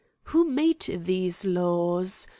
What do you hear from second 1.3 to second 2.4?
laws?